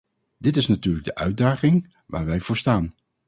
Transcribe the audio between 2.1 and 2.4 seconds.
wij